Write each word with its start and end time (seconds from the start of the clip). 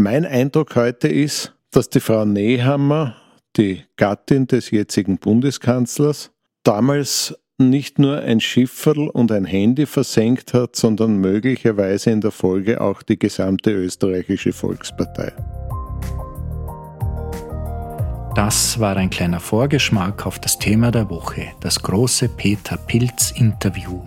Mein 0.00 0.24
Eindruck 0.24 0.76
heute 0.76 1.08
ist, 1.08 1.52
dass 1.72 1.90
die 1.90 2.00
Frau 2.00 2.24
Nehammer, 2.24 3.16
die 3.58 3.82
Gattin 3.96 4.46
des 4.46 4.70
jetzigen 4.70 5.18
Bundeskanzlers, 5.18 6.30
damals 6.62 7.38
nicht 7.58 7.98
nur 7.98 8.18
ein 8.18 8.40
Schifferl 8.40 9.10
und 9.10 9.30
ein 9.30 9.44
Handy 9.44 9.84
versenkt 9.84 10.54
hat, 10.54 10.74
sondern 10.74 11.16
möglicherweise 11.16 12.12
in 12.12 12.22
der 12.22 12.30
Folge 12.30 12.80
auch 12.80 13.02
die 13.02 13.18
gesamte 13.18 13.72
österreichische 13.72 14.54
Volkspartei. 14.54 15.34
Das 18.34 18.80
war 18.80 18.96
ein 18.96 19.10
kleiner 19.10 19.40
Vorgeschmack 19.40 20.24
auf 20.24 20.38
das 20.38 20.58
Thema 20.58 20.90
der 20.90 21.10
Woche, 21.10 21.48
das 21.60 21.82
große 21.82 22.30
Peter 22.30 22.78
Pilz 22.78 23.32
Interview 23.32 24.00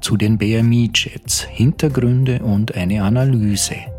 zu 0.00 0.16
den 0.16 0.38
BMI-Jets, 0.38 1.42
Hintergründe 1.42 2.42
und 2.42 2.74
eine 2.74 3.02
Analyse. 3.02 3.93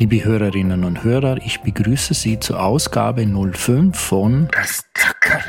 Liebe 0.00 0.24
Hörerinnen 0.24 0.84
und 0.84 1.04
Hörer, 1.04 1.36
ich 1.44 1.60
begrüße 1.60 2.14
Sie 2.14 2.40
zur 2.40 2.64
Ausgabe 2.64 3.26
05 3.26 3.94
von 3.94 4.48
Das 4.50 4.82
Zackerl. 4.94 5.42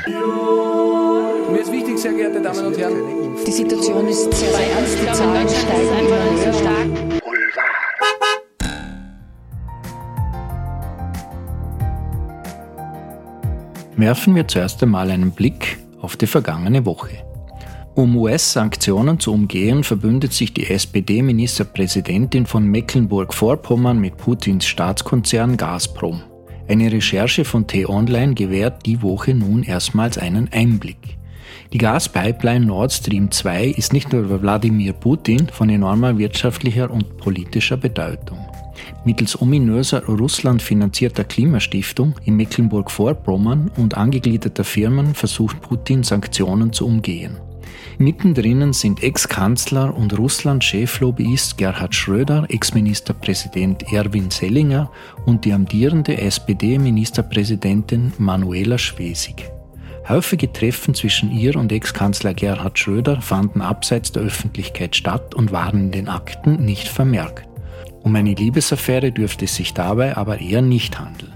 Mir 1.50 1.58
ist 1.58 1.72
wichtig, 1.72 1.98
sehr 1.98 2.12
geehrte 2.12 2.42
Damen 2.42 2.66
und 2.66 2.76
Herren. 2.76 2.94
Die 3.46 3.50
Situation 3.50 4.06
ist 4.08 4.30
sehr, 4.30 4.50
sehr 4.50 4.72
ernst. 4.72 4.98
Die 5.00 5.06
Zahlen 5.10 5.48
steigen 5.48 6.06
immer 6.06 6.36
sehr 6.36 6.52
stark. 6.52 6.86
Werfen 13.96 14.34
wir 14.34 14.46
zuerst 14.48 14.82
einmal 14.82 15.10
einen 15.10 15.30
Blick 15.30 15.78
auf 16.02 16.18
die 16.18 16.26
vergangene 16.26 16.84
Woche. 16.84 17.24
Um 17.94 18.16
US-Sanktionen 18.16 19.20
zu 19.20 19.34
umgehen, 19.34 19.84
verbündet 19.84 20.32
sich 20.32 20.54
die 20.54 20.70
SPD-Ministerpräsidentin 20.70 22.46
von 22.46 22.64
Mecklenburg-Vorpommern 22.64 23.98
mit 23.98 24.16
Putins 24.16 24.64
Staatskonzern 24.64 25.58
Gazprom. 25.58 26.22
Eine 26.68 26.90
Recherche 26.90 27.44
von 27.44 27.66
T-Online 27.66 28.32
gewährt 28.32 28.86
die 28.86 29.02
Woche 29.02 29.34
nun 29.34 29.62
erstmals 29.62 30.16
einen 30.16 30.48
Einblick. 30.52 31.18
Die 31.74 31.78
Gaspipeline 31.78 32.64
Nord 32.64 32.92
Stream 32.92 33.30
2 33.30 33.66
ist 33.66 33.92
nicht 33.92 34.10
nur 34.10 34.26
für 34.26 34.40
Wladimir 34.40 34.94
Putin 34.94 35.48
von 35.48 35.68
enormer 35.68 36.16
wirtschaftlicher 36.16 36.90
und 36.90 37.18
politischer 37.18 37.76
Bedeutung. 37.76 38.38
Mittels 39.04 39.40
ominöser 39.40 40.06
Russland 40.06 40.62
finanzierter 40.62 41.24
Klimastiftung 41.24 42.14
in 42.24 42.36
Mecklenburg-Vorpommern 42.36 43.70
und 43.76 43.98
angegliederter 43.98 44.64
Firmen 44.64 45.14
versucht 45.14 45.60
Putin 45.60 46.02
Sanktionen 46.02 46.72
zu 46.72 46.86
umgehen. 46.86 47.36
Mittendrin 47.98 48.72
sind 48.72 49.02
Ex-Kanzler 49.02 49.94
und 49.94 50.18
Russland-Cheflobbyist 50.18 51.58
Gerhard 51.58 51.94
Schröder, 51.94 52.46
Ex-Ministerpräsident 52.48 53.92
Erwin 53.92 54.30
Sellinger 54.30 54.90
und 55.26 55.44
die 55.44 55.52
amtierende 55.52 56.18
SPD-Ministerpräsidentin 56.18 58.12
Manuela 58.18 58.78
Schwesig. 58.78 59.50
Häufige 60.08 60.52
Treffen 60.52 60.94
zwischen 60.94 61.30
ihr 61.30 61.54
und 61.56 61.70
Ex-Kanzler 61.70 62.34
Gerhard 62.34 62.78
Schröder 62.78 63.20
fanden 63.20 63.60
abseits 63.60 64.10
der 64.10 64.22
Öffentlichkeit 64.22 64.96
statt 64.96 65.34
und 65.34 65.52
waren 65.52 65.80
in 65.80 65.90
den 65.92 66.08
Akten 66.08 66.64
nicht 66.64 66.88
vermerkt. 66.88 67.46
Um 68.02 68.16
eine 68.16 68.34
Liebesaffäre 68.34 69.12
dürfte 69.12 69.44
es 69.44 69.54
sich 69.54 69.74
dabei 69.74 70.16
aber 70.16 70.40
eher 70.40 70.62
nicht 70.62 70.98
handeln. 70.98 71.32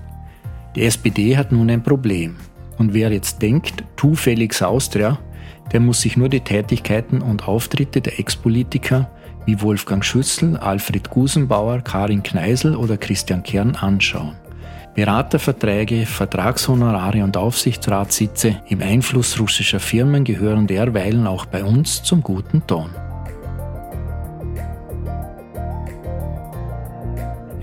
Die 0.74 0.82
SPD 0.82 1.36
hat 1.36 1.52
nun 1.52 1.70
ein 1.70 1.82
Problem. 1.82 2.36
Und 2.76 2.92
wer 2.92 3.10
jetzt 3.10 3.40
denkt, 3.40 3.84
tu 3.94 4.14
Felix 4.14 4.60
Austria, 4.62 5.18
der 5.72 5.80
muss 5.80 6.00
sich 6.00 6.16
nur 6.16 6.28
die 6.28 6.40
Tätigkeiten 6.40 7.22
und 7.22 7.48
Auftritte 7.48 8.00
der 8.00 8.18
Ex-Politiker 8.18 9.10
wie 9.46 9.60
Wolfgang 9.62 10.04
Schüssel, 10.04 10.56
Alfred 10.56 11.10
Gusenbauer, 11.10 11.80
Karin 11.80 12.22
Kneisel 12.22 12.76
oder 12.76 12.96
Christian 12.96 13.42
Kern 13.42 13.76
anschauen. 13.76 14.36
Beraterverträge, 14.94 16.06
Vertragshonorare 16.06 17.22
und 17.22 17.36
Aufsichtsratssitze 17.36 18.62
im 18.68 18.80
Einfluss 18.80 19.38
russischer 19.38 19.78
Firmen 19.78 20.24
gehören 20.24 20.66
derweilen 20.66 21.26
auch 21.26 21.44
bei 21.46 21.62
uns 21.62 22.02
zum 22.02 22.22
guten 22.22 22.66
Ton. 22.66 22.90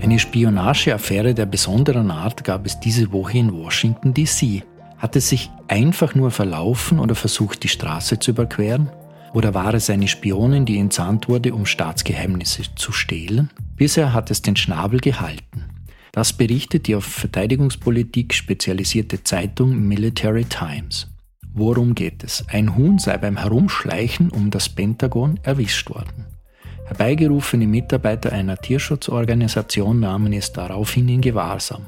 Eine 0.00 0.18
Spionageaffäre 0.18 1.34
der 1.34 1.46
besonderen 1.46 2.10
Art 2.10 2.44
gab 2.44 2.66
es 2.66 2.78
diese 2.78 3.10
Woche 3.10 3.38
in 3.38 3.52
Washington, 3.52 4.14
D.C. 4.14 4.62
Hat 5.04 5.16
es 5.16 5.28
sich 5.28 5.50
einfach 5.68 6.14
nur 6.14 6.30
verlaufen 6.30 6.98
oder 6.98 7.14
versucht, 7.14 7.62
die 7.62 7.68
Straße 7.68 8.20
zu 8.20 8.30
überqueren? 8.30 8.88
Oder 9.34 9.52
war 9.52 9.74
es 9.74 9.90
eine 9.90 10.08
Spionin, 10.08 10.64
die 10.64 10.78
entsandt 10.78 11.28
wurde, 11.28 11.52
um 11.52 11.66
Staatsgeheimnisse 11.66 12.74
zu 12.74 12.90
stehlen? 12.90 13.50
Bisher 13.76 14.14
hat 14.14 14.30
es 14.30 14.40
den 14.40 14.56
Schnabel 14.56 15.00
gehalten. 15.00 15.66
Das 16.12 16.32
berichtet 16.32 16.86
die 16.86 16.94
auf 16.94 17.04
Verteidigungspolitik 17.04 18.32
spezialisierte 18.32 19.22
Zeitung 19.22 19.78
Military 19.86 20.46
Times. 20.46 21.06
Worum 21.52 21.94
geht 21.94 22.24
es? 22.24 22.42
Ein 22.48 22.74
Huhn 22.74 22.98
sei 22.98 23.18
beim 23.18 23.36
Herumschleichen 23.36 24.30
um 24.30 24.48
das 24.48 24.70
Pentagon 24.70 25.38
erwischt 25.42 25.90
worden. 25.90 26.28
Herbeigerufene 26.86 27.66
Mitarbeiter 27.66 28.32
einer 28.32 28.56
Tierschutzorganisation 28.56 30.00
nahmen 30.00 30.32
es 30.32 30.50
daraufhin 30.54 31.10
in 31.10 31.20
Gewahrsam. 31.20 31.82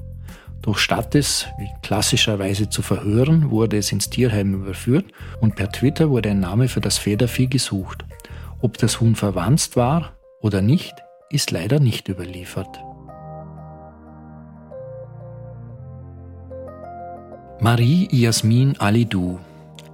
Doch 0.66 0.78
statt 0.78 1.15
es 1.15 1.47
klassischerweise 1.82 2.69
zu 2.69 2.82
verhören, 2.82 3.53
wurde 3.53 3.78
es 3.78 3.93
ins 3.93 4.10
Tierheim 4.10 4.53
überführt 4.53 5.04
und 5.41 5.54
per 5.54 5.71
Twitter 5.71 6.10
wurde 6.10 6.31
ein 6.31 6.41
Name 6.41 6.66
für 6.66 6.81
das 6.81 6.99
Federvieh 6.99 7.47
gesucht. 7.47 8.04
Ob 8.60 8.77
das 8.77 9.00
Huhn 9.00 9.15
verwandt 9.15 9.77
war 9.77 10.15
oder 10.41 10.62
nicht, 10.62 10.93
ist 11.31 11.53
leider 11.53 11.78
nicht 11.78 12.09
überliefert. 12.09 12.81
Marie 17.60 18.09
Yasmin 18.10 18.77
Alidou. 18.78 19.38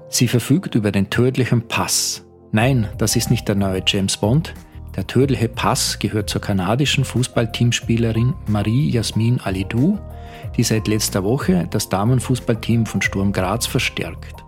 Sie 0.09 0.27
verfügt 0.27 0.75
über 0.75 0.91
den 0.91 1.11
tödlichen 1.11 1.69
Pass. 1.69 2.25
Nein, 2.51 2.89
das 2.97 3.15
ist 3.15 3.31
nicht 3.31 3.47
der 3.47 3.57
neue 3.57 3.83
James 3.87 4.17
Bond. 4.17 4.55
Der 4.97 5.07
tödliche 5.07 5.49
Pass 5.49 5.99
gehört 5.99 6.31
zur 6.31 6.41
kanadischen 6.41 7.05
Fußballteamspielerin 7.05 8.33
Marie 8.47 8.91
Yasmin 8.91 9.39
Alidou, 9.41 9.99
die 10.57 10.63
seit 10.63 10.89
letzter 10.89 11.25
Woche 11.25 11.67
das 11.71 11.89
Damenfußballteam 11.89 12.87
von 12.87 13.03
Sturm 13.03 13.33
Graz 13.33 13.67
verstärkt. 13.67 14.45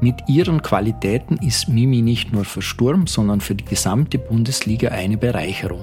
Mit 0.00 0.16
ihren 0.28 0.62
Qualitäten 0.62 1.38
ist 1.38 1.68
Mimi 1.68 2.02
nicht 2.02 2.32
nur 2.32 2.44
für 2.44 2.62
Sturm, 2.62 3.06
sondern 3.06 3.40
für 3.40 3.54
die 3.54 3.64
gesamte 3.64 4.18
Bundesliga 4.18 4.90
eine 4.90 5.16
Bereicherung. 5.16 5.82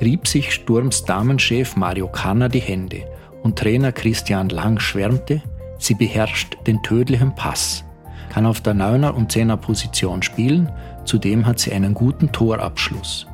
Rieb 0.00 0.26
sich 0.26 0.52
Sturms 0.52 1.04
Damenchef 1.04 1.76
Mario 1.76 2.08
Kanner 2.08 2.48
die 2.48 2.60
Hände 2.60 3.04
und 3.42 3.58
Trainer 3.58 3.92
Christian 3.92 4.48
Lang 4.48 4.80
schwärmte, 4.80 5.42
Sie 5.80 5.94
beherrscht 5.94 6.58
den 6.66 6.82
tödlichen 6.82 7.34
Pass, 7.34 7.84
kann 8.28 8.44
auf 8.44 8.60
der 8.60 8.74
9er 8.74 9.10
und 9.10 9.32
10er 9.32 9.56
Position 9.56 10.22
spielen, 10.22 10.70
zudem 11.04 11.46
hat 11.46 11.58
sie 11.58 11.72
einen 11.72 11.94
guten 11.94 12.30
Torabschluss. 12.32 13.26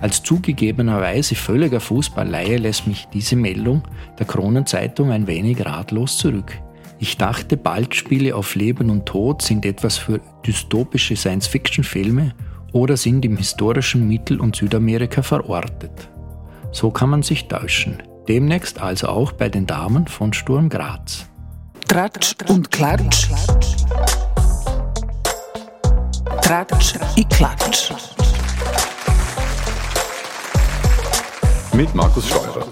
Als 0.00 0.22
zugegebenerweise 0.22 1.34
völliger 1.34 1.80
Fußballleihe 1.80 2.58
lässt 2.58 2.86
mich 2.86 3.08
diese 3.12 3.36
Meldung 3.36 3.82
der 4.18 4.26
Kronenzeitung 4.26 5.10
ein 5.10 5.26
wenig 5.26 5.64
ratlos 5.64 6.18
zurück. 6.18 6.52
Ich 7.00 7.16
dachte, 7.16 7.56
Ballspiele 7.56 8.34
auf 8.34 8.54
Leben 8.54 8.90
und 8.90 9.06
Tod 9.06 9.42
sind 9.42 9.64
etwas 9.64 9.98
für 9.98 10.20
dystopische 10.46 11.16
Science-Fiction-Filme 11.16 12.34
oder 12.72 12.96
sind 12.96 13.24
im 13.24 13.36
historischen 13.36 14.06
Mittel- 14.08 14.40
und 14.40 14.56
Südamerika 14.56 15.22
verortet. 15.22 16.10
So 16.72 16.90
kann 16.90 17.10
man 17.10 17.22
sich 17.22 17.46
täuschen. 17.48 18.02
Demnächst 18.28 18.80
also 18.80 19.08
auch 19.08 19.32
bei 19.32 19.48
den 19.48 19.66
Damen 19.66 20.06
von 20.06 20.32
Sturm 20.32 20.68
Graz. 20.68 21.26
Tratsch 21.86 22.34
und 22.48 22.70
Klatsch. 22.70 23.28
Tratsch 26.42 26.94
und 27.16 27.30
Klatsch. 27.30 27.92
Mit 31.78 31.94
Markus 31.94 32.26
Steurer. 32.26 32.66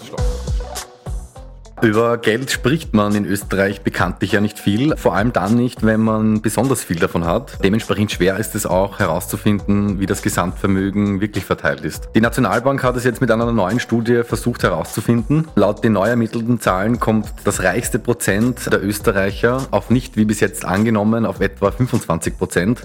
Über 1.80 2.18
Geld 2.18 2.50
spricht 2.50 2.92
man 2.92 3.14
in 3.14 3.24
Österreich 3.24 3.82
bekanntlich 3.82 4.32
ja 4.32 4.40
nicht 4.40 4.58
viel, 4.58 4.96
vor 4.96 5.14
allem 5.14 5.32
dann 5.32 5.54
nicht, 5.54 5.86
wenn 5.86 6.00
man 6.00 6.42
besonders 6.42 6.82
viel 6.82 6.98
davon 6.98 7.24
hat. 7.24 7.62
Dementsprechend 7.62 8.10
schwer 8.10 8.36
ist 8.38 8.56
es 8.56 8.66
auch 8.66 8.98
herauszufinden, 8.98 10.00
wie 10.00 10.06
das 10.06 10.22
Gesamtvermögen 10.22 11.20
wirklich 11.20 11.44
verteilt 11.44 11.82
ist. 11.82 12.08
Die 12.16 12.20
Nationalbank 12.20 12.82
hat 12.82 12.96
es 12.96 13.04
jetzt 13.04 13.20
mit 13.20 13.30
einer 13.30 13.52
neuen 13.52 13.78
Studie 13.78 14.24
versucht 14.24 14.64
herauszufinden. 14.64 15.46
Laut 15.54 15.84
den 15.84 15.92
neu 15.92 16.08
ermittelten 16.08 16.58
Zahlen 16.58 16.98
kommt 16.98 17.32
das 17.44 17.62
reichste 17.62 18.00
Prozent 18.00 18.72
der 18.72 18.82
Österreicher 18.82 19.68
auf 19.70 19.88
nicht 19.88 20.16
wie 20.16 20.24
bis 20.24 20.40
jetzt 20.40 20.64
angenommen 20.64 21.26
auf 21.26 21.38
etwa 21.38 21.70
25 21.70 22.36
Prozent, 22.36 22.82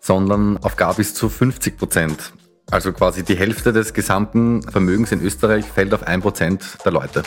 sondern 0.00 0.56
auf 0.62 0.76
gar 0.76 0.94
bis 0.94 1.12
zu 1.12 1.28
50 1.28 1.76
Prozent. 1.76 2.32
Also 2.70 2.92
quasi 2.92 3.22
die 3.22 3.34
Hälfte 3.34 3.72
des 3.72 3.94
gesamten 3.94 4.62
Vermögens 4.62 5.10
in 5.10 5.22
Österreich 5.22 5.64
fällt 5.64 5.94
auf 5.94 6.06
ein 6.06 6.20
Prozent 6.20 6.76
der 6.84 6.92
Leute. 6.92 7.22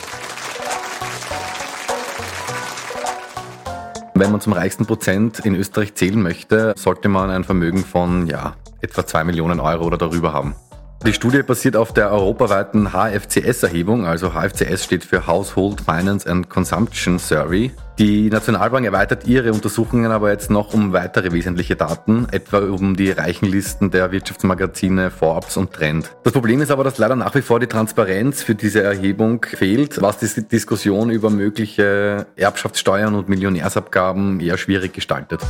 Wenn 4.14 4.30
man 4.30 4.40
zum 4.40 4.52
reichsten 4.52 4.86
Prozent 4.86 5.40
in 5.40 5.56
Österreich 5.56 5.94
zählen 5.94 6.22
möchte, 6.22 6.74
sollte 6.76 7.08
man 7.08 7.30
ein 7.30 7.42
Vermögen 7.42 7.84
von 7.84 8.28
ja, 8.28 8.54
etwa 8.80 9.04
2 9.04 9.24
Millionen 9.24 9.58
Euro 9.58 9.84
oder 9.84 9.98
darüber 9.98 10.32
haben. 10.32 10.54
Die 11.04 11.12
Studie 11.12 11.42
basiert 11.42 11.74
auf 11.74 11.92
der 11.92 12.12
europaweiten 12.12 12.92
HFCS-Erhebung, 12.92 14.06
also 14.06 14.34
HFCS 14.34 14.84
steht 14.84 15.04
für 15.04 15.26
Household 15.26 15.80
Finance 15.80 16.30
and 16.30 16.48
Consumption 16.48 17.18
Survey. 17.18 17.72
Die 17.98 18.30
Nationalbank 18.30 18.86
erweitert 18.86 19.26
ihre 19.26 19.52
Untersuchungen 19.52 20.12
aber 20.12 20.30
jetzt 20.30 20.48
noch 20.48 20.72
um 20.72 20.92
weitere 20.92 21.32
wesentliche 21.32 21.74
Daten, 21.74 22.28
etwa 22.30 22.58
um 22.58 22.94
die 22.94 23.10
reichen 23.10 23.46
Listen 23.46 23.90
der 23.90 24.12
Wirtschaftsmagazine 24.12 25.10
Forbes 25.10 25.56
und 25.56 25.72
Trend. 25.72 26.12
Das 26.22 26.32
Problem 26.32 26.62
ist 26.62 26.70
aber, 26.70 26.84
dass 26.84 26.98
leider 26.98 27.16
nach 27.16 27.34
wie 27.34 27.42
vor 27.42 27.58
die 27.58 27.66
Transparenz 27.66 28.44
für 28.44 28.54
diese 28.54 28.84
Erhebung 28.84 29.44
fehlt, 29.44 30.00
was 30.00 30.18
die 30.18 30.46
Diskussion 30.46 31.10
über 31.10 31.30
mögliche 31.30 32.26
Erbschaftssteuern 32.36 33.16
und 33.16 33.28
Millionärsabgaben 33.28 34.38
eher 34.38 34.56
schwierig 34.56 34.92
gestaltet. 34.92 35.40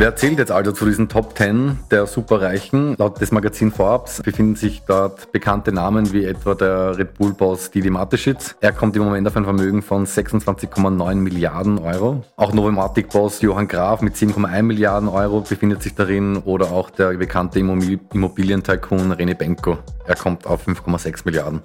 Wer 0.00 0.16
zählt 0.16 0.38
jetzt 0.38 0.50
also 0.50 0.72
zu 0.72 0.86
diesen 0.86 1.10
Top 1.10 1.36
10 1.36 1.78
der 1.90 2.06
Superreichen? 2.06 2.94
Laut 2.96 3.20
des 3.20 3.32
Magazin 3.32 3.70
Forbes 3.70 4.22
befinden 4.22 4.56
sich 4.56 4.80
dort 4.86 5.30
bekannte 5.30 5.72
Namen 5.72 6.10
wie 6.14 6.24
etwa 6.24 6.54
der 6.54 6.96
Red 6.96 7.18
Bull-Boss 7.18 7.70
Didi 7.70 7.90
Mateschitz. 7.90 8.56
Er 8.62 8.72
kommt 8.72 8.96
im 8.96 9.02
Moment 9.02 9.28
auf 9.28 9.36
ein 9.36 9.44
Vermögen 9.44 9.82
von 9.82 10.06
26,9 10.06 11.14
Milliarden 11.16 11.78
Euro. 11.78 12.24
Auch 12.36 12.54
Novomatic-Boss 12.54 13.42
Johann 13.42 13.68
Graf 13.68 14.00
mit 14.00 14.14
7,1 14.14 14.62
Milliarden 14.62 15.10
Euro 15.10 15.42
befindet 15.42 15.82
sich 15.82 15.94
darin 15.94 16.38
oder 16.38 16.72
auch 16.72 16.88
der 16.88 17.12
bekannte 17.18 17.58
Immobilientycoon 17.58 19.12
René 19.12 19.34
Benko. 19.34 19.80
Er 20.06 20.16
kommt 20.16 20.46
auf 20.46 20.66
5,6 20.66 21.26
Milliarden. 21.26 21.60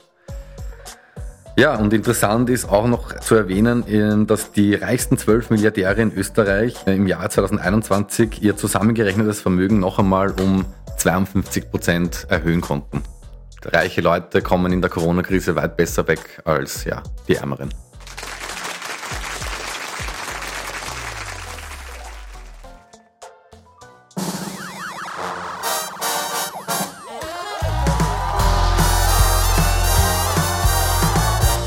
Ja, 1.57 1.75
und 1.75 1.93
interessant 1.93 2.49
ist 2.49 2.67
auch 2.67 2.85
noch 2.85 3.17
zu 3.21 3.35
erwähnen, 3.35 3.85
ähm, 3.87 4.27
dass 4.27 4.51
die 4.51 4.75
reichsten 4.75 5.17
zwölf 5.17 5.49
Milliardäre 5.49 6.01
in 6.01 6.13
Österreich 6.13 6.75
äh, 6.85 6.95
im 6.95 7.07
Jahr 7.07 7.29
2021 7.29 8.43
ihr 8.43 8.57
zusammengerechnetes 8.57 9.39
Vermögen 9.39 9.79
noch 9.79 9.97
einmal 9.97 10.31
um 10.31 10.65
52 10.97 11.71
Prozent 11.71 12.27
erhöhen 12.29 12.59
konnten. 12.59 13.03
Reiche 13.63 14.01
Leute 14.01 14.41
kommen 14.41 14.73
in 14.73 14.81
der 14.81 14.89
Corona-Krise 14.89 15.55
weit 15.55 15.77
besser 15.77 16.05
weg 16.09 16.41
als 16.43 16.83
ja, 16.83 17.01
die 17.29 17.35
Ärmeren. 17.35 17.69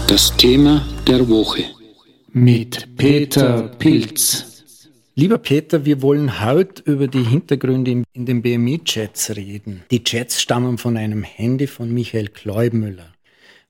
Das 0.08 0.34
Thema 0.38 0.86
der 1.06 1.28
Woche 1.28 1.64
mit 2.32 2.96
Peter 2.96 3.68
Pilz. 3.78 4.88
Lieber 5.14 5.36
Peter, 5.36 5.84
wir 5.84 6.00
wollen 6.00 6.42
heute 6.42 6.82
über 6.90 7.08
die 7.08 7.24
Hintergründe 7.24 8.04
in 8.14 8.24
den 8.24 8.40
BMI-Chats 8.40 9.36
reden. 9.36 9.82
Die 9.90 10.02
Chats 10.02 10.40
stammen 10.40 10.78
von 10.78 10.96
einem 10.96 11.22
Handy 11.22 11.66
von 11.66 11.92
Michael 11.92 12.28
Kleubmüller. 12.28 13.12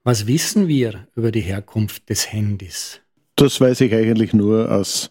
Was 0.05 0.29
wissen 0.29 0.69
wir 0.69 1.09
über 1.17 1.33
die 1.33 1.41
Herkunft 1.41 2.09
des 2.09 2.33
Handys? 2.33 3.01
Das 3.35 3.61
weiß 3.61 3.81
ich 3.81 3.93
eigentlich 3.93 4.33
nur 4.33 4.71
aus, 4.71 5.11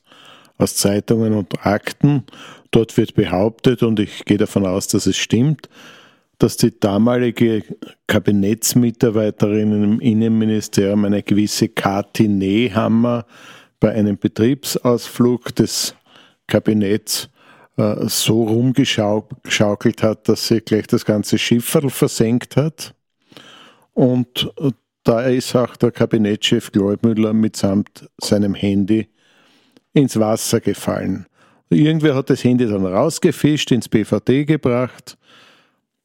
aus 0.58 0.78
Zeitungen 0.78 1.34
und 1.34 1.66
Akten. 1.66 2.24
Dort 2.72 2.96
wird 2.96 3.16
behauptet, 3.16 3.84
und 3.84 4.00
ich 4.00 4.24
gehe 4.24 4.38
davon 4.38 4.66
aus, 4.66 4.88
dass 4.88 5.06
es 5.06 5.18
stimmt, 5.18 5.68
dass 6.40 6.58
die 6.58 6.80
damalige 6.80 7.64
Kabinettsmitarbeiterin 8.06 9.84
im 9.84 10.00
Innenministerium, 10.00 11.06
eine 11.06 11.24
gewisse 11.24 11.70
Kati 11.70 12.28
Nehammer, 12.28 13.26
bei 13.80 13.92
einem 13.92 14.18
Betriebsausflug 14.18 15.56
des 15.56 15.96
Kabinetts 16.48 17.30
äh, 17.78 18.08
so 18.08 18.44
rumgeschaukelt 18.44 20.04
hat, 20.04 20.28
dass 20.30 20.48
sie 20.48 20.62
gleich 20.62 20.88
das 20.88 21.06
ganze 21.06 21.38
Schifferl 21.38 21.90
versenkt 21.90 22.56
hat. 22.56 22.94
Und 23.94 24.52
äh, 24.60 24.72
da 25.04 25.22
ist 25.22 25.56
auch 25.56 25.76
der 25.76 25.92
Kabinettschef 25.92 26.72
Gläubmüller 26.72 27.34
mitsamt 27.34 28.10
seinem 28.18 28.56
Handy 28.56 29.08
ins 29.94 30.20
Wasser 30.20 30.60
gefallen. 30.60 31.28
Irgendwer 31.70 32.16
hat 32.16 32.30
das 32.30 32.44
Handy 32.44 32.68
dann 32.68 32.86
rausgefischt, 32.86 33.72
ins 33.72 33.90
BVD 33.90 34.46
gebracht 34.46 35.18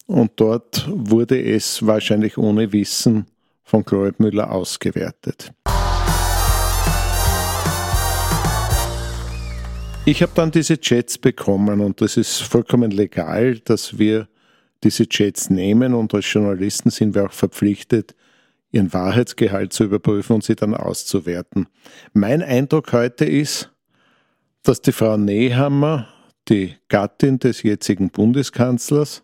und 0.06 0.32
dort 0.36 0.88
wurde 0.88 1.42
es 1.42 1.86
wahrscheinlich 1.86 2.38
ohne 2.38 2.72
Wissen 2.72 3.26
von 3.62 3.84
Kloebmüller 3.84 4.50
ausgewertet. 4.50 5.52
Ich 10.04 10.20
habe 10.20 10.32
dann 10.34 10.50
diese 10.50 10.78
Chats 10.80 11.16
bekommen 11.16 11.80
und 11.80 12.00
das 12.00 12.16
ist 12.16 12.42
vollkommen 12.42 12.90
legal, 12.90 13.60
dass 13.60 13.98
wir 13.98 14.28
diese 14.82 15.08
Chats 15.08 15.48
nehmen 15.48 15.94
und 15.94 16.12
als 16.12 16.32
Journalisten 16.32 16.90
sind 16.90 17.14
wir 17.14 17.26
auch 17.26 17.32
verpflichtet, 17.32 18.16
ihren 18.72 18.92
Wahrheitsgehalt 18.92 19.72
zu 19.72 19.84
überprüfen 19.84 20.34
und 20.34 20.44
sie 20.44 20.56
dann 20.56 20.74
auszuwerten. 20.74 21.68
Mein 22.14 22.42
Eindruck 22.42 22.92
heute 22.92 23.24
ist, 23.24 23.70
dass 24.64 24.82
die 24.82 24.92
Frau 24.92 25.16
Nehammer, 25.16 26.08
die 26.48 26.74
Gattin 26.88 27.38
des 27.38 27.62
jetzigen 27.62 28.10
Bundeskanzlers, 28.10 29.22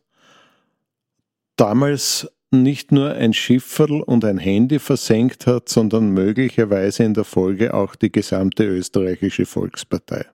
damals 1.58 2.28
nicht 2.50 2.92
nur 2.92 3.12
ein 3.12 3.34
Schifferl 3.34 4.00
und 4.00 4.24
ein 4.24 4.38
Handy 4.38 4.78
versenkt 4.78 5.46
hat, 5.46 5.68
sondern 5.68 6.10
möglicherweise 6.10 7.04
in 7.04 7.12
der 7.12 7.24
Folge 7.24 7.74
auch 7.74 7.94
die 7.94 8.10
gesamte 8.10 8.64
österreichische 8.64 9.44
Volkspartei. 9.44 10.24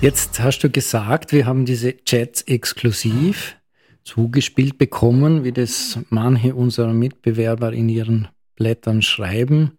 Jetzt 0.00 0.40
hast 0.40 0.60
du 0.60 0.70
gesagt, 0.70 1.32
wir 1.32 1.46
haben 1.46 1.66
diese 1.66 1.94
Chats 2.04 2.42
exklusiv 2.42 3.56
zugespielt 4.02 4.78
bekommen, 4.78 5.44
wie 5.44 5.52
das 5.52 5.98
manche 6.08 6.54
unserer 6.54 6.94
Mitbewerber 6.94 7.72
in 7.72 7.88
ihren 7.90 8.28
Blättern 8.56 9.02
schreiben. 9.02 9.72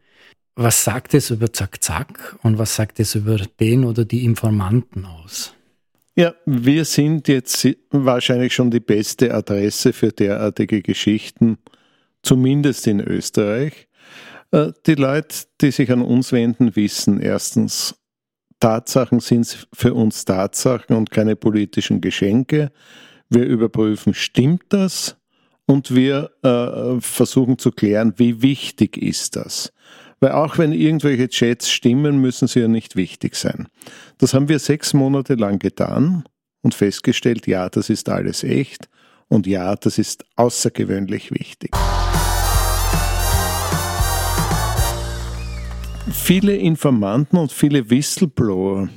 Was 0.56 0.84
sagt 0.84 1.16
es 1.16 1.32
über 1.32 1.52
Zack 1.52 1.84
Zack 1.84 2.38
und 2.44 2.60
was 2.60 2.76
sagt 2.76 3.00
es 3.00 3.16
über 3.16 3.38
den 3.60 3.84
oder 3.84 4.06
die 4.06 4.24
Informanten 4.24 5.06
aus? 5.06 5.56
Ja, 6.22 6.36
wir 6.46 6.86
sind 6.86 7.28
jetzt 7.30 7.68
wahrscheinlich 7.90 8.54
schon 8.54 8.70
die 8.70 8.80
beste 8.80 9.34
Adresse 9.34 9.92
für 9.92 10.12
derartige 10.12 10.84
Geschichten, 10.84 11.58
zumindest 12.22 12.86
in 12.86 13.00
Österreich. 13.00 13.88
Äh, 14.52 14.68
die 14.86 14.94
Leute, 14.94 15.36
die 15.62 15.72
sich 15.72 15.92
an 15.92 16.04
uns 16.04 16.32
wenden, 16.32 16.76
wissen 16.76 17.20
erstens, 17.20 17.96
Tatsachen 18.60 19.20
sind 19.20 19.68
für 19.74 19.96
uns 19.96 20.24
Tatsachen 20.24 20.96
und 20.96 21.10
keine 21.10 21.36
politischen 21.36 22.02
Geschenke. 22.02 22.72
Wir 23.32 23.46
überprüfen, 23.46 24.14
stimmt 24.14 24.66
das? 24.70 25.18
Und 25.66 25.96
wir 25.96 26.30
äh, 26.44 27.02
versuchen 27.02 27.58
zu 27.58 27.72
klären, 27.72 28.14
wie 28.18 28.44
wichtig 28.44 28.96
ist 28.96 29.38
das? 29.38 29.74
Weil 30.22 30.34
auch 30.34 30.60
wenn 30.60 30.72
irgendwelche 30.72 31.30
Chats 31.30 31.72
stimmen, 31.72 32.22
müssen 32.22 32.48
sie 32.48 32.60
ja 32.60 32.68
nicht 32.68 32.96
wichtig 32.96 33.36
sein. 33.36 33.68
Das 34.20 34.36
haben 34.36 34.50
wir 34.50 34.60
sechs 34.60 34.94
Monate 34.94 35.34
lang 35.34 35.58
getan 35.58 36.24
und 36.62 36.76
festgestellt, 36.76 37.48
ja, 37.48 37.70
das 37.70 37.90
ist 37.90 38.08
alles 38.08 38.44
echt 38.44 38.88
und 39.30 39.48
ja, 39.48 39.76
das 39.76 39.98
ist 39.98 40.24
außergewöhnlich 40.36 41.32
wichtig. 41.32 41.72
Viele 46.12 46.56
Informanten 46.56 47.38
und 47.38 47.52
viele 47.52 47.90
Whistleblower, 47.90 48.90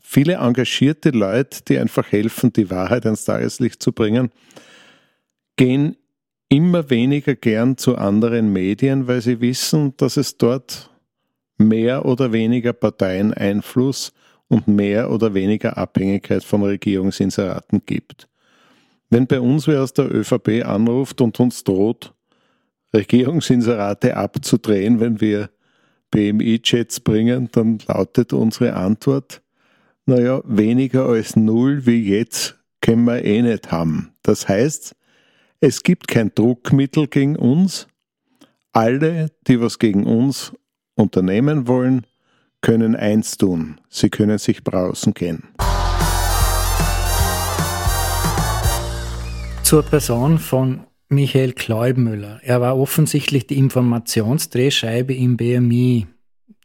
viele 0.00 0.34
engagierte 0.34 1.10
Leute, 1.10 1.62
die 1.66 1.78
einfach 1.78 2.12
helfen, 2.12 2.52
die 2.52 2.70
Wahrheit 2.70 3.06
ans 3.06 3.24
Tageslicht 3.24 3.82
zu 3.82 3.90
bringen, 3.90 4.30
gehen 5.56 5.96
immer 6.50 6.90
weniger 6.90 7.34
gern 7.34 7.78
zu 7.78 7.96
anderen 7.96 8.52
Medien, 8.52 9.06
weil 9.06 9.22
sie 9.22 9.40
wissen, 9.40 9.94
dass 9.96 10.18
es 10.18 10.36
dort 10.36 10.90
mehr 11.56 12.04
oder 12.04 12.32
weniger 12.32 12.72
Parteieneinfluss 12.72 14.12
und 14.48 14.66
mehr 14.66 15.10
oder 15.10 15.32
weniger 15.32 15.78
Abhängigkeit 15.78 16.42
von 16.42 16.62
Regierungsinseraten 16.64 17.82
gibt. 17.86 18.28
Wenn 19.08 19.26
bei 19.26 19.40
uns 19.40 19.66
wer 19.66 19.82
aus 19.82 19.92
der 19.92 20.12
ÖVP 20.12 20.64
anruft 20.64 21.20
und 21.20 21.38
uns 21.40 21.64
droht, 21.64 22.12
Regierungsinserate 22.92 24.16
abzudrehen, 24.16 24.98
wenn 24.98 25.20
wir 25.20 25.50
BMI-Chats 26.10 27.00
bringen, 27.00 27.48
dann 27.52 27.78
lautet 27.86 28.32
unsere 28.32 28.74
Antwort, 28.74 29.42
naja, 30.06 30.42
weniger 30.44 31.06
als 31.06 31.36
null 31.36 31.86
wie 31.86 32.08
jetzt 32.08 32.58
können 32.80 33.04
wir 33.04 33.24
eh 33.24 33.42
nicht 33.42 33.70
haben. 33.70 34.12
Das 34.22 34.48
heißt, 34.48 34.96
es 35.60 35.82
gibt 35.82 36.08
kein 36.08 36.34
Druckmittel 36.34 37.06
gegen 37.06 37.36
uns. 37.36 37.86
Alle, 38.72 39.30
die 39.46 39.60
was 39.60 39.78
gegen 39.78 40.06
uns 40.06 40.52
unternehmen 40.94 41.68
wollen, 41.68 42.06
können 42.62 42.96
eins 42.96 43.36
tun. 43.36 43.80
Sie 43.88 44.10
können 44.10 44.38
sich 44.38 44.64
brausen 44.64 45.12
gehen. 45.12 45.44
Zur 49.62 49.82
Person 49.82 50.38
von 50.38 50.80
Michael 51.08 51.52
Kleubmüller. 51.52 52.40
Er 52.42 52.60
war 52.60 52.78
offensichtlich 52.78 53.46
die 53.46 53.58
Informationsdrehscheibe 53.58 55.14
im 55.14 55.36
BMI 55.36 56.06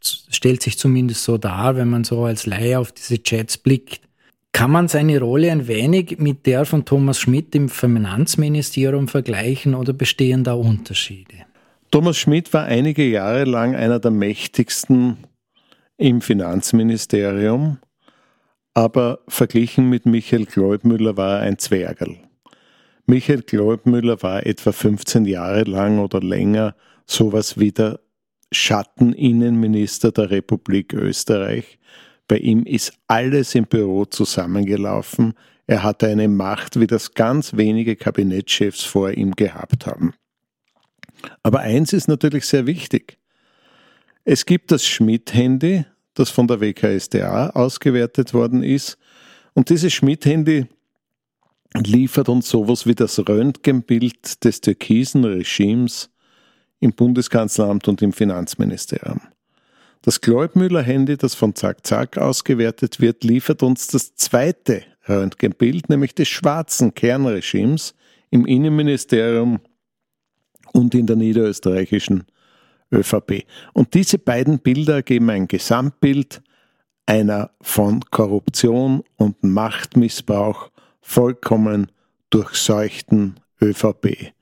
stellt 0.00 0.62
sich 0.62 0.78
zumindest 0.78 1.24
so 1.24 1.38
dar, 1.38 1.76
wenn 1.76 1.88
man 1.88 2.04
so 2.04 2.24
als 2.24 2.46
Laie 2.46 2.78
auf 2.78 2.92
diese 2.92 3.22
Chats 3.22 3.58
blickt. 3.58 4.05
Kann 4.56 4.70
man 4.70 4.88
seine 4.88 5.20
Rolle 5.20 5.52
ein 5.52 5.68
wenig 5.68 6.16
mit 6.18 6.46
der 6.46 6.64
von 6.64 6.86
Thomas 6.86 7.20
Schmidt 7.20 7.54
im 7.54 7.68
Finanzministerium 7.68 9.06
vergleichen 9.06 9.74
oder 9.74 9.92
bestehen 9.92 10.44
da 10.44 10.54
Unterschiede? 10.54 11.44
Thomas 11.90 12.16
Schmidt 12.16 12.54
war 12.54 12.64
einige 12.64 13.04
Jahre 13.04 13.44
lang 13.44 13.76
einer 13.76 13.98
der 13.98 14.12
mächtigsten 14.12 15.18
im 15.98 16.22
Finanzministerium, 16.22 17.80
aber 18.72 19.18
verglichen 19.28 19.90
mit 19.90 20.06
Michael 20.06 20.46
Gläubmüller 20.46 21.18
war 21.18 21.40
er 21.40 21.40
ein 21.40 21.58
Zwergerl. 21.58 22.16
Michael 23.04 23.42
Gläubmüller 23.42 24.22
war 24.22 24.46
etwa 24.46 24.72
15 24.72 25.26
Jahre 25.26 25.64
lang 25.64 25.98
oder 25.98 26.20
länger 26.20 26.74
sowas 27.04 27.58
wie 27.58 27.72
der 27.72 28.00
Schatteninnenminister 28.52 30.12
der 30.12 30.30
Republik 30.30 30.94
Österreich, 30.94 31.78
bei 32.28 32.38
ihm 32.38 32.64
ist 32.64 32.92
alles 33.06 33.54
im 33.54 33.66
Büro 33.66 34.04
zusammengelaufen. 34.04 35.34
Er 35.66 35.82
hatte 35.82 36.08
eine 36.08 36.28
Macht, 36.28 36.80
wie 36.80 36.86
das 36.86 37.14
ganz 37.14 37.56
wenige 37.56 37.96
Kabinettschefs 37.96 38.84
vor 38.84 39.10
ihm 39.10 39.32
gehabt 39.32 39.86
haben. 39.86 40.14
Aber 41.42 41.60
eins 41.60 41.92
ist 41.92 42.08
natürlich 42.08 42.46
sehr 42.46 42.66
wichtig. 42.66 43.18
Es 44.24 44.44
gibt 44.44 44.70
das 44.72 44.84
Schmidt-Handy, 44.84 45.84
das 46.14 46.30
von 46.30 46.48
der 46.48 46.60
WKSDA 46.60 47.50
ausgewertet 47.50 48.34
worden 48.34 48.62
ist. 48.62 48.98
Und 49.54 49.70
dieses 49.70 49.92
Schmidt-Handy 49.92 50.66
liefert 51.74 52.28
uns 52.28 52.48
sowas 52.48 52.86
wie 52.86 52.94
das 52.94 53.18
Röntgenbild 53.18 54.44
des 54.44 54.60
türkisen 54.60 55.24
Regimes 55.24 56.10
im 56.80 56.92
Bundeskanzleramt 56.92 57.88
und 57.88 58.02
im 58.02 58.12
Finanzministerium. 58.12 59.20
Das 60.06 60.20
Gläubmüller-Handy, 60.20 61.16
das 61.16 61.34
von 61.34 61.56
Zack 61.56 61.84
Zack 61.84 62.16
ausgewertet 62.16 63.00
wird, 63.00 63.24
liefert 63.24 63.64
uns 63.64 63.88
das 63.88 64.14
zweite 64.14 64.84
Röntgenbild, 65.08 65.88
nämlich 65.88 66.14
des 66.14 66.28
schwarzen 66.28 66.94
Kernregimes 66.94 67.92
im 68.30 68.46
Innenministerium 68.46 69.58
und 70.72 70.94
in 70.94 71.08
der 71.08 71.16
niederösterreichischen 71.16 72.22
ÖVP. 72.92 73.46
Und 73.72 73.94
diese 73.94 74.18
beiden 74.18 74.60
Bilder 74.60 75.02
geben 75.02 75.28
ein 75.28 75.48
Gesamtbild 75.48 76.40
einer 77.06 77.50
von 77.60 78.00
Korruption 78.08 79.02
und 79.16 79.42
Machtmissbrauch 79.42 80.70
vollkommen 81.00 81.90
durchseuchten 82.30 83.40
ÖVP. 83.60 84.32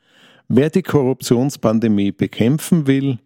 Wer 0.48 0.68
die 0.68 0.82
Korruptionspandemie 0.82 2.12
bekämpfen 2.12 2.86
will, 2.86 3.18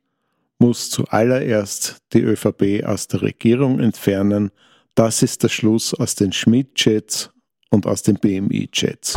muss 0.59 0.91
zuallererst 0.91 1.99
die 2.13 2.21
ÖVP 2.21 2.85
aus 2.85 3.07
der 3.07 3.23
Regierung 3.23 3.79
entfernen. 3.79 4.51
Das 4.95 5.23
ist 5.23 5.43
der 5.45 5.49
Schluss 5.49 5.95
aus 5.95 6.17
den 6.17 6.33
Schmidt-Chats 6.33 7.31
und 7.71 7.87
aus 7.87 8.03
den 8.03 8.17
BMI-Chats. 8.17 9.17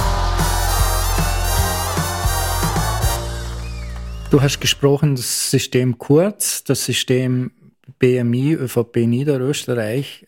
Du 4.29 4.41
hast 4.41 4.61
gesprochen, 4.61 5.15
das 5.15 5.51
System 5.51 5.97
Kurz, 5.97 6.63
das 6.63 6.85
System 6.85 7.51
BMI, 7.99 8.53
ÖVP 8.53 9.07
Niederösterreich. 9.07 10.25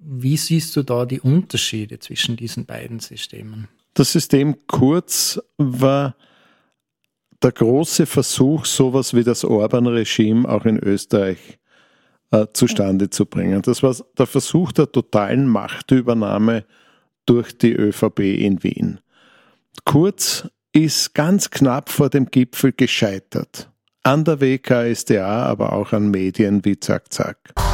Wie 0.00 0.36
siehst 0.36 0.76
du 0.76 0.82
da 0.82 1.06
die 1.06 1.20
Unterschiede 1.20 2.00
zwischen 2.00 2.36
diesen 2.36 2.66
beiden 2.66 3.00
Systemen? 3.00 3.68
Das 3.94 4.12
System 4.12 4.66
Kurz 4.66 5.40
war 5.56 6.16
der 7.42 7.52
große 7.52 8.06
Versuch, 8.06 8.64
sowas 8.66 9.14
wie 9.14 9.24
das 9.24 9.44
Orban-Regime 9.44 10.48
auch 10.48 10.64
in 10.64 10.78
Österreich 10.78 11.58
äh, 12.30 12.46
zustande 12.52 13.10
zu 13.10 13.26
bringen. 13.26 13.62
Das 13.62 13.82
war 13.82 13.94
der 14.18 14.26
Versuch 14.26 14.72
der 14.72 14.90
totalen 14.90 15.48
Machtübernahme 15.48 16.64
durch 17.26 17.56
die 17.56 17.72
ÖVP 17.72 18.20
in 18.20 18.62
Wien. 18.62 19.00
Kurz 19.84 20.48
ist 20.72 21.14
ganz 21.14 21.50
knapp 21.50 21.88
vor 21.88 22.10
dem 22.10 22.26
Gipfel 22.26 22.72
gescheitert. 22.72 23.70
An 24.02 24.24
der 24.24 24.40
WKSDA, 24.40 25.44
aber 25.44 25.72
auch 25.72 25.92
an 25.92 26.10
Medien 26.10 26.64
wie 26.64 26.78
Zack 26.78 27.12
Zack. 27.12 27.69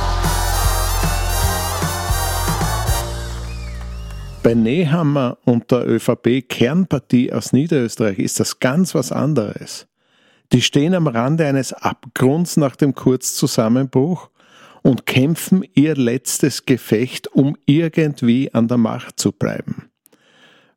Bei 4.46 4.54
Nehammer 4.54 5.38
und 5.44 5.72
der 5.72 5.88
ÖVP-Kernpartie 5.88 7.32
aus 7.32 7.52
Niederösterreich 7.52 8.20
ist 8.20 8.38
das 8.38 8.60
ganz 8.60 8.94
was 8.94 9.10
anderes. 9.10 9.88
Die 10.52 10.62
stehen 10.62 10.94
am 10.94 11.08
Rande 11.08 11.46
eines 11.46 11.72
Abgrunds 11.72 12.56
nach 12.56 12.76
dem 12.76 12.94
Kurzzusammenbruch 12.94 14.30
und 14.82 15.04
kämpfen 15.04 15.64
ihr 15.74 15.96
letztes 15.96 16.64
Gefecht, 16.64 17.26
um 17.26 17.56
irgendwie 17.66 18.54
an 18.54 18.68
der 18.68 18.78
Macht 18.78 19.18
zu 19.18 19.32
bleiben. 19.32 19.90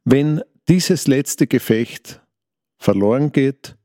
Wenn 0.04 0.42
dieses 0.68 1.06
letzte 1.06 1.46
Gefecht 1.46 2.22
verloren 2.76 3.32
geht, 3.32 3.76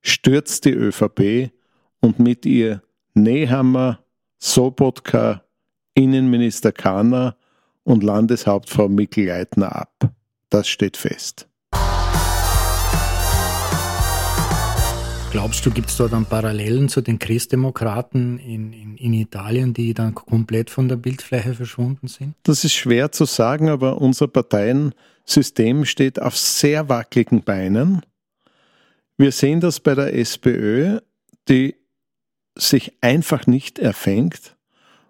stürzt 0.00 0.64
die 0.64 0.72
ÖVP 0.72 1.52
und 2.00 2.18
mit 2.18 2.46
ihr 2.46 2.82
Nehammer, 3.12 4.02
Sobotka, 4.38 5.44
Innenminister 5.92 6.72
Kahner 6.72 7.36
und 7.86 8.02
Landeshauptfrau 8.02 8.88
Mikl-Leitner 8.88 9.74
ab. 9.74 10.10
Das 10.50 10.68
steht 10.68 10.96
fest. 10.96 11.48
Glaubst 15.30 15.64
du, 15.64 15.70
gibt 15.70 15.90
es 15.90 15.96
da 15.96 16.08
dann 16.08 16.24
Parallelen 16.24 16.88
zu 16.88 17.00
den 17.00 17.18
Christdemokraten 17.18 18.38
in, 18.38 18.72
in, 18.72 18.96
in, 18.96 19.12
Italien, 19.12 19.72
die 19.72 19.94
dann 19.94 20.14
komplett 20.14 20.70
von 20.70 20.88
der 20.88 20.96
Bildfläche 20.96 21.54
verschwunden 21.54 22.08
sind? 22.08 22.34
Das 22.42 22.64
ist 22.64 22.72
schwer 22.72 23.12
zu 23.12 23.24
sagen, 23.24 23.68
aber 23.68 24.00
unser 24.00 24.28
Parteiensystem 24.28 25.84
steht 25.84 26.20
auf 26.20 26.36
sehr 26.36 26.88
wackeligen 26.88 27.42
Beinen. 27.42 28.02
Wir 29.16 29.30
sehen 29.30 29.60
das 29.60 29.78
bei 29.78 29.94
der 29.94 30.14
SPÖ, 30.14 31.00
die 31.48 31.76
sich 32.56 32.94
einfach 33.00 33.46
nicht 33.46 33.78
erfängt 33.78 34.55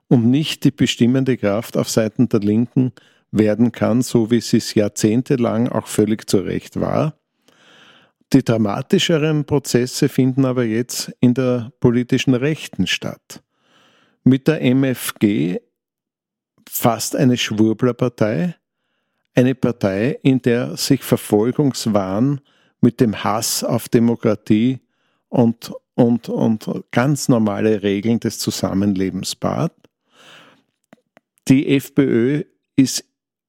und 0.09 0.31
nicht 0.31 0.65
die 0.65 0.71
bestimmende 0.71 1.37
Kraft 1.37 1.77
auf 1.77 1.89
Seiten 1.89 2.29
der 2.29 2.41
Linken 2.41 2.93
werden 3.31 3.73
kann, 3.73 4.03
so 4.03 4.31
wie 4.31 4.41
sie 4.41 4.59
es 4.59 4.75
jahrzehntelang 4.75 5.69
auch 5.69 5.87
völlig 5.87 6.29
zu 6.29 6.39
Recht 6.39 6.81
war. 6.81 7.15
Die 8.33 8.43
dramatischeren 8.43 9.45
Prozesse 9.45 10.09
finden 10.09 10.45
aber 10.45 10.65
jetzt 10.65 11.13
in 11.21 11.35
der 11.35 11.73
politischen 11.81 12.35
Rechten 12.35 12.87
statt. 12.87 13.43
Mit 14.25 14.49
der 14.49 14.61
MFG 14.63 15.61
fast 16.69 17.15
eine 17.15 17.37
Schwurblerpartei, 17.37 18.57
eine 19.35 19.55
Partei, 19.55 20.19
in 20.23 20.41
der 20.43 20.77
sich 20.77 21.03
Verfolgungswahn 21.03 22.41
mit 22.81 23.01
dem 23.01 23.23
Hass 23.23 23.63
auf 23.63 23.89
Demokratie 23.89 24.81
und, 25.29 25.73
und, 25.95 26.29
und 26.29 26.69
ganz 26.91 27.29
normale 27.29 27.83
Regeln 27.83 28.19
des 28.19 28.39
Zusammenlebens 28.39 29.37
bat. 29.37 29.73
Die 31.49 31.76
FPÖ 31.76 32.43
ist 32.75 33.05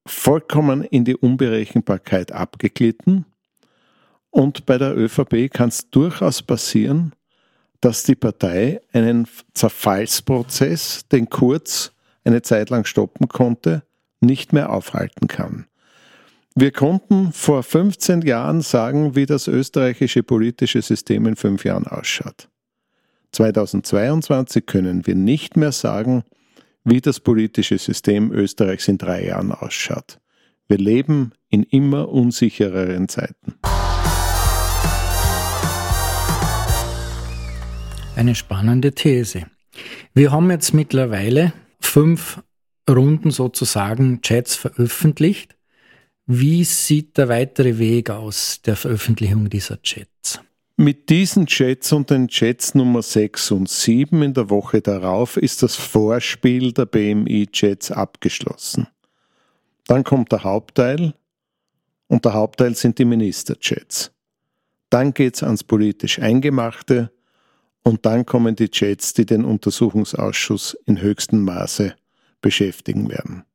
vollkommen 0.05 0.83
in 0.83 1.03
die 1.03 1.15
Unberechenbarkeit 1.15 2.31
abgeglitten. 2.31 3.25
Und 4.29 4.65
bei 4.65 4.77
der 4.77 4.95
ÖVP 4.95 5.51
kann 5.51 5.69
es 5.69 5.89
durchaus 5.89 6.43
passieren, 6.43 7.13
dass 7.81 8.03
die 8.03 8.15
Partei 8.15 8.81
einen 8.93 9.27
Zerfallsprozess, 9.53 11.07
den 11.07 11.29
Kurz 11.29 11.91
eine 12.23 12.41
Zeit 12.41 12.69
lang 12.69 12.85
stoppen 12.85 13.27
konnte, 13.27 13.83
nicht 14.19 14.53
mehr 14.53 14.71
aufhalten 14.71 15.27
kann. 15.27 15.65
Wir 16.55 16.71
konnten 16.71 17.31
vor 17.33 17.63
15 17.63 18.21
Jahren 18.21 18.61
sagen, 18.61 19.15
wie 19.15 19.25
das 19.25 19.47
österreichische 19.47 20.23
politische 20.23 20.81
System 20.81 21.27
in 21.27 21.35
fünf 21.35 21.63
Jahren 21.63 21.85
ausschaut. 21.85 22.49
2022 23.31 24.65
können 24.65 25.05
wir 25.05 25.15
nicht 25.15 25.55
mehr 25.55 25.71
sagen, 25.71 26.23
wie 26.87 27.01
das 27.01 27.19
politische 27.19 27.77
System 27.77 28.31
Österreichs 28.31 28.87
in 28.87 28.97
drei 28.97 29.25
Jahren 29.25 29.51
ausschaut. 29.51 30.19
Wir 30.69 30.77
leben 30.77 31.33
in 31.49 31.63
immer 31.63 32.07
unsichereren 32.07 33.09
Zeiten. 33.09 33.55
Eine 38.15 38.35
spannende 38.35 38.93
These. 38.93 39.47
Wir 40.13 40.31
haben 40.31 40.49
jetzt 40.49 40.73
mittlerweile 40.73 41.51
fünf 41.81 42.41
Runden 42.89 43.31
sozusagen 43.31 44.21
Chats 44.21 44.55
veröffentlicht. 44.55 45.57
Wie 46.25 46.63
sieht 46.63 47.17
der 47.17 47.27
weitere 47.27 47.79
Weg 47.79 48.09
aus 48.09 48.61
der 48.61 48.77
Veröffentlichung 48.77 49.49
dieser 49.49 49.81
Chats? 49.81 50.39
Mit 50.79 51.09
diesen 51.09 51.47
Chats 51.47 51.91
und 51.91 52.11
den 52.11 52.27
Chats 52.27 52.75
Nummer 52.75 53.01
6 53.01 53.49
und 53.49 53.67
7 53.67 54.21
in 54.21 54.35
der 54.35 54.51
Woche 54.51 54.79
darauf 54.79 55.35
ist 55.35 55.63
das 55.63 55.75
Vorspiel 55.75 56.71
der 56.71 56.85
BMI-Chats 56.85 57.89
abgeschlossen. 57.91 58.85
Dann 59.87 60.03
kommt 60.03 60.31
der 60.31 60.43
Hauptteil 60.43 61.15
und 62.05 62.25
der 62.25 62.33
Hauptteil 62.35 62.75
sind 62.75 62.99
die 62.99 63.05
Minister-Chats. 63.05 64.11
Dann 64.91 65.15
geht's 65.15 65.41
ans 65.41 65.63
politisch 65.63 66.19
Eingemachte 66.19 67.11
Und 67.87 68.05
dann 68.05 68.25
kommen 68.25 68.55
die 68.55 68.69
Jets, 68.71 69.13
die 69.13 69.25
den 69.25 69.45
Untersuchungsausschuss 69.45 70.77
in 70.85 71.01
höchstem 71.01 71.43
Maße 71.45 71.95
beschäftigen 72.41 73.09
werden. 73.09 73.45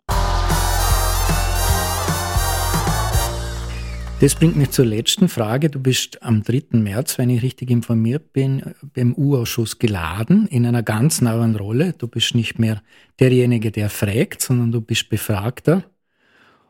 Das 4.23 4.37
bringt 4.37 4.55
mich 4.55 4.71
zur 4.71 4.85
letzten 4.87 5.29
Frage. 5.29 5.69
Du 5.69 5.81
bist 5.81 6.23
am 6.23 6.45
3. 6.45 6.79
März, 6.79 7.19
wenn 7.19 7.29
ich 7.29 7.43
richtig 7.43 7.71
informiert 7.71 8.33
bin, 8.33 8.63
beim 8.95 9.15
U-Ausschuss 9.15 9.81
geladen 9.81 10.47
in 10.47 10.65
einer 10.65 10.85
ganz 10.85 11.21
neuen 11.21 11.57
Rolle. 11.57 11.93
Du 11.99 12.07
bist 12.07 12.37
nicht 12.37 12.57
mehr 12.57 12.85
derjenige, 13.19 13.73
der 13.73 13.91
fragt, 13.91 14.41
sondern 14.41 14.71
du 14.71 14.81
bist 14.81 15.09
Befragter. 15.09 15.83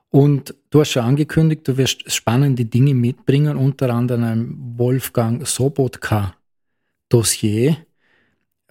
Und 0.08 0.54
du 0.70 0.80
hast 0.80 0.92
schon 0.92 1.02
angekündigt, 1.02 1.68
du 1.68 1.76
wirst 1.76 2.10
spannende 2.10 2.64
Dinge 2.64 2.94
mitbringen, 2.94 3.58
unter 3.58 3.92
anderem 3.92 4.24
ein 4.24 4.78
Wolfgang 4.78 5.46
Sobotka 5.46 6.34
Dossier. 7.10 7.76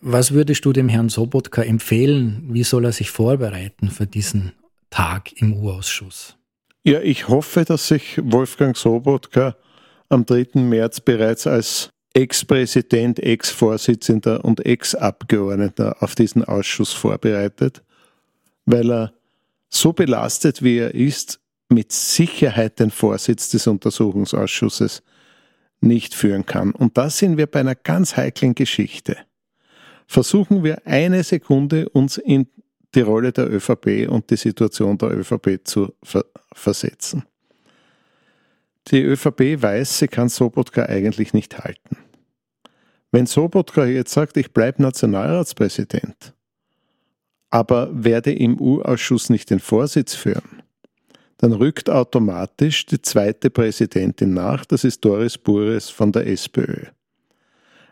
Was 0.02 0.32
würdest 0.32 0.66
du 0.66 0.74
dem 0.74 0.90
Herrn 0.90 1.10
Sobotka 1.10 1.62
empfehlen? 1.62 2.48
Wie 2.48 2.64
soll 2.64 2.86
er 2.86 2.94
sich 2.94 3.12
vorbereiten 3.12 3.92
für 3.92 4.08
diesen 4.08 4.54
Tag 4.90 5.40
im 5.40 5.54
U-Ausschuss? 5.54 6.36
Ja, 6.84 7.00
ich 7.00 7.28
hoffe, 7.28 7.64
dass 7.64 7.90
sich 7.90 8.20
Wolfgang 8.24 8.76
Sobotka 8.76 9.56
am 10.10 10.26
3. 10.26 10.60
März 10.62 11.00
bereits 11.00 11.46
als 11.46 11.92
Ex-Präsident, 12.14 13.20
Ex-Vorsitzender 13.20 14.44
und 14.44 14.66
Ex-Abgeordneter 14.66 16.02
auf 16.02 16.16
diesen 16.16 16.44
Ausschuss 16.44 16.92
vorbereitet, 16.92 17.84
weil 18.66 18.92
er 18.92 19.14
so 19.70 19.94
belastet 19.94 20.64
wie 20.64 20.80
er 20.80 20.96
ist, 20.96 21.40
mit 21.70 21.92
Sicherheit 21.92 22.80
den 22.80 22.90
Vorsitz 22.90 23.50
des 23.50 23.68
Untersuchungsausschusses 23.68 25.04
nicht 25.82 26.16
führen 26.16 26.48
kann. 26.48 26.72
Und 26.72 26.98
da 26.98 27.12
sind 27.12 27.38
wir 27.38 27.46
bei 27.46 27.60
einer 27.60 27.76
ganz 27.76 28.18
heiklen 28.18 28.56
Geschichte. 28.56 29.18
Versuchen 30.08 30.64
wir 30.64 30.86
eine 30.86 31.24
Sekunde 31.24 31.88
uns 31.90 32.18
in 32.18 32.48
die 32.96 33.02
Rolle 33.02 33.32
der 33.32 33.50
ÖVP 33.50 34.10
und 34.10 34.32
die 34.32 34.36
Situation 34.36 34.98
der 34.98 35.12
ÖVP 35.12 35.62
zu 35.64 35.94
versetzen. 36.54 37.24
Die 38.88 39.02
ÖVP 39.02 39.62
weiß, 39.62 40.00
sie 40.00 40.08
kann 40.08 40.30
Sobotka 40.30 40.86
eigentlich 40.86 41.34
nicht 41.34 41.60
halten. 41.60 41.98
Wenn 43.12 43.26
Sobotka 43.26 43.86
jetzt 43.86 44.14
sagt, 44.14 44.38
ich 44.38 44.54
bleibe 44.54 44.82
Nationalratspräsident, 44.82 46.34
aber 47.50 47.90
werde 47.92 48.34
im 48.34 48.60
U-Ausschuss 48.60 49.30
nicht 49.30 49.50
den 49.50 49.60
Vorsitz 49.60 50.16
führen, 50.16 50.64
dann 51.38 51.54
rückt 51.54 51.90
automatisch 51.90 52.86
die 52.86 53.02
zweite 53.02 53.50
Präsidentin 53.50 54.34
nach, 54.34 54.66
das 54.66 54.84
ist 54.84 55.04
Doris 55.04 55.38
Bures 55.38 55.90
von 55.90 56.12
der 56.12 56.28
SPÖ. 56.28 56.86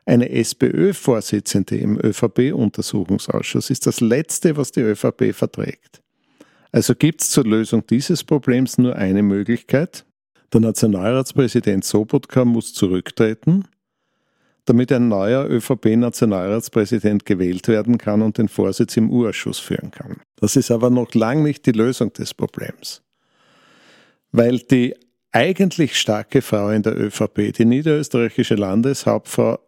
Eine 0.06 0.30
SPÖ-Vorsitzende 0.30 1.78
im 1.78 2.00
ÖVP-Untersuchungsausschuss 2.00 3.70
ist 3.70 3.86
das 3.86 4.01
Letzte, 4.01 4.56
was 4.56 4.72
die 4.72 4.82
ÖVP 4.82 5.34
verträgt. 5.34 6.01
Also 6.72 6.94
gibt 6.96 7.22
es 7.22 7.30
zur 7.30 7.46
Lösung 7.46 7.86
dieses 7.88 8.24
Problems 8.24 8.78
nur 8.78 8.96
eine 8.96 9.24
Möglichkeit. 9.24 10.06
Der 10.54 10.62
Nationalratspräsident 10.62 11.84
Sobotka 11.84 12.46
muss 12.46 12.74
zurücktreten, 12.74 13.66
damit 14.66 14.92
ein 14.92 15.08
neuer 15.08 15.48
ÖVP-Nationalratspräsident 15.48 17.26
gewählt 17.26 17.68
werden 17.68 17.98
kann 17.98 18.22
und 18.22 18.38
den 18.38 18.48
Vorsitz 18.48 18.98
im 18.98 19.12
U-Ausschuss 19.12 19.60
führen 19.60 19.92
kann. 19.92 20.22
Das 20.36 20.56
ist 20.56 20.70
aber 20.72 20.90
noch 20.90 21.14
lang 21.14 21.44
nicht 21.44 21.66
die 21.66 21.72
Lösung 21.72 22.14
des 22.14 22.34
Problems. 22.34 23.02
Weil 24.32 24.60
die 24.60 24.96
eigentlich 25.32 26.00
starke 26.00 26.42
Frau 26.42 26.70
in 26.70 26.84
der 26.84 27.00
ÖVP, 27.00 27.54
die 27.54 27.66
niederösterreichische 27.66 28.56
Landeshauptfrau 28.56 29.60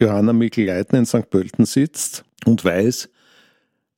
Johanna 0.00 0.32
Mikl-Leitner 0.32 1.00
in 1.00 1.06
St. 1.06 1.28
Pölten 1.30 1.66
sitzt 1.66 2.24
und 2.44 2.64
weiß, 2.64 3.08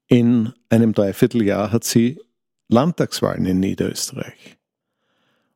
in 0.09 0.53
einem 0.69 0.93
Dreivierteljahr 0.93 1.73
hat 1.73 1.85
sie 1.85 2.19
Landtagswahlen 2.73 3.47
in 3.47 3.61
Niederösterreich. 3.61 4.59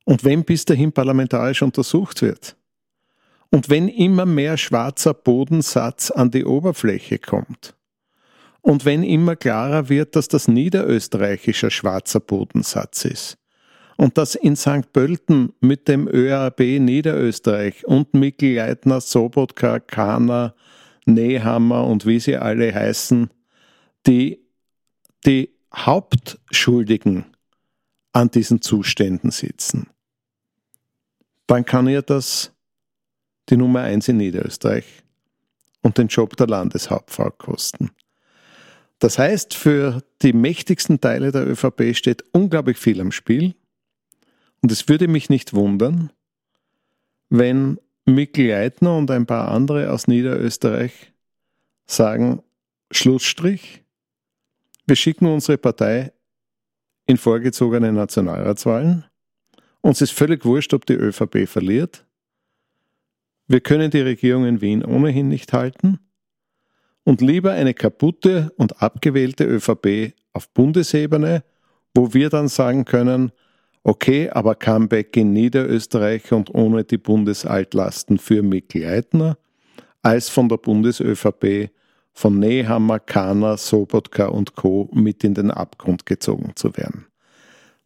Und 0.05 0.23
wenn 0.23 0.45
bis 0.45 0.65
dahin 0.65 0.93
parlamentarisch 0.93 1.63
untersucht 1.63 2.23
wird 2.23 2.57
und 3.51 3.69
wenn 3.69 3.89
immer 3.89 4.27
mehr 4.27 4.57
schwarzer 4.57 5.15
Bodensatz 5.15 6.13
an 6.13 6.31
die 6.31 6.45
Oberfläche 6.45 7.19
kommt 7.19 7.75
und 8.61 8.85
wenn 8.85 9.03
immer 9.03 9.35
klarer 9.35 9.89
wird, 9.89 10.15
dass 10.15 10.29
das 10.29 10.47
niederösterreichischer 10.47 11.71
schwarzer 11.71 12.21
Bodensatz 12.21 13.05
ist, 13.05 13.39
und 13.97 14.19
dass 14.19 14.35
in 14.35 14.57
St. 14.57 14.93
Pölten 14.93 15.53
mit 15.61 15.89
dem 15.89 16.07
ÖRB 16.07 16.61
Niederösterreich 16.81 17.87
und 17.87 18.15
Mikkel 18.15 18.57
Leitner, 18.57 19.01
Sobotka, 19.01 19.81
Kahner, 19.81 20.55
Nehammer 21.07 21.87
und 21.87 22.05
wie 22.07 22.21
sie 22.21 22.37
alle 22.37 22.75
heißen, 22.75 23.31
die, 24.07 24.45
die 25.25 25.56
Hauptschuldigen 25.75 27.27
an 28.13 28.31
diesen 28.31 28.63
Zuständen 28.63 29.31
sitzen, 29.31 29.89
dann 31.47 31.65
kann 31.65 31.87
ihr 31.89 32.03
das 32.03 32.53
die 33.49 33.57
Nummer 33.57 33.83
eins 33.83 34.09
in 34.09 34.17
Niederösterreich 34.17 35.03
und 35.83 35.99
den 35.99 36.09
Job 36.09 36.37
der 36.37 36.49
Landeshauptfrau 36.49 37.31
kosten. 37.31 37.91
Das 38.99 39.19
heißt, 39.19 39.55
für 39.55 40.03
die 40.23 40.33
mächtigsten 40.33 41.01
Teile 41.01 41.31
der 41.31 41.47
ÖVP 41.47 41.95
steht 41.95 42.25
unglaublich 42.33 42.79
viel 42.79 43.01
am 43.01 43.13
Spiel. 43.13 43.55
Und 44.63 44.73
es 44.73 44.89
würde 44.89 45.07
mich 45.07 45.29
nicht 45.29 45.53
wundern, 45.53 46.11
wenn 47.29 47.79
Mikkel 48.07 48.49
Leitner 48.49 48.97
und 48.97 49.11
ein 49.11 49.27
paar 49.27 49.49
andere 49.49 49.93
aus 49.93 50.07
Niederösterreich 50.07 51.13
sagen, 51.87 52.43
Schlussstrich, 52.91 53.85
wir 54.87 54.97
schicken 54.97 55.27
unsere 55.27 55.59
Partei 55.59 56.13
in 57.07 57.17
vorgezogene 57.17 57.93
Nationalratswahlen. 57.93 59.05
Uns 59.81 60.01
ist 60.01 60.13
völlig 60.13 60.45
wurscht, 60.45 60.75
ob 60.75 60.87
die 60.87 60.95
ÖVP 60.95 61.49
verliert. 61.49 62.05
Wir 63.47 63.61
können 63.61 63.91
die 63.91 64.01
Regierung 64.01 64.47
in 64.47 64.61
Wien 64.61 64.85
ohnehin 64.85 65.29
nicht 65.29 65.53
halten. 65.53 66.01
Und 67.05 67.21
lieber 67.21 67.53
eine 67.53 67.75
kaputte 67.75 68.53
und 68.57 68.83
abgewählte 68.83 69.45
ÖVP 69.45 70.15
auf 70.33 70.49
Bundesebene, 70.51 71.45
wo 71.95 72.13
wir 72.15 72.31
dann 72.31 72.49
sagen 72.49 72.85
können, 72.85 73.31
Okay, 73.89 74.29
aber 74.31 74.57
Comeback 74.57 75.17
in 75.17 75.33
Niederösterreich 75.33 76.33
und 76.33 76.53
ohne 76.53 76.83
die 76.83 76.99
Bundesaltlasten 76.99 78.19
für 78.19 78.43
Mikl 78.43 78.83
Leitner, 78.83 79.39
als 80.03 80.29
von 80.29 80.49
der 80.49 80.57
BundesÖVP 80.57 81.71
von 82.17 82.39
Nehammer, 82.39 82.99
Kahner, 82.99 83.57
Sobotka 83.57 84.27
und 84.27 84.57
Co. 84.57 84.89
mit 84.93 85.23
in 85.23 85.35
den 85.35 85.51
Abgrund 85.51 86.07
gezogen 86.07 86.53
zu 86.57 86.77
werden. 86.77 87.07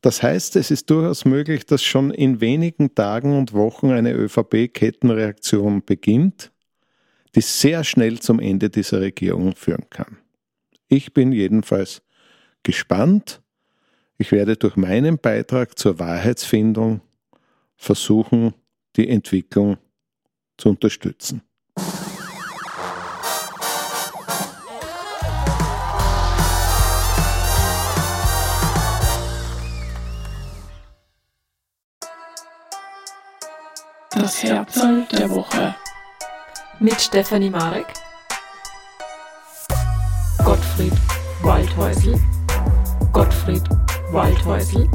Das 0.01 0.23
heißt, 0.23 0.57
es 0.57 0.71
ist 0.71 0.89
durchaus 0.89 1.25
möglich, 1.25 1.67
dass 1.67 1.83
schon 1.83 2.11
in 2.11 2.41
wenigen 2.41 2.95
Tagen 2.95 3.37
und 3.37 3.53
Wochen 3.53 3.91
eine 3.91 4.13
ÖVP-Kettenreaktion 4.13 5.83
beginnt, 5.85 6.53
die 7.35 7.43
sehr 7.43 7.85
schnell 7.85 8.21
zum 8.21 8.41
Ende 8.41 8.71
dieser 8.71 9.01
Regierung 9.01 9.55
führen 9.55 9.91
kann. 9.91 10.17
Ich 10.89 11.13
bin 11.13 11.33
jedenfalls 11.33 12.03
gespannt 12.63 13.43
ich 14.21 14.33
werde 14.33 14.55
durch 14.55 14.77
meinen 14.77 15.17
Beitrag 15.17 15.79
zur 15.79 15.99
Wahrheitsfindung 15.99 17.01
versuchen, 17.79 18.53
die 18.97 19.09
Entwicklung 19.09 19.79
zu 20.59 20.69
unterstützen. 20.69 21.41
Herzl 34.91 35.17
der 35.17 35.31
Woche. 35.31 35.75
Mit 36.81 37.01
Stefanie 37.01 37.51
Marek, 37.51 37.87
Gottfried 40.45 40.93
Waldhäusl, 41.43 42.19
Gottfried 43.13 43.63
Waldhäusl. 44.11 44.89